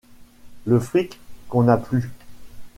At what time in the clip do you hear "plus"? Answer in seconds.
1.77-2.09